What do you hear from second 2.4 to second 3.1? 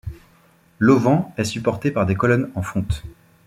en fonte.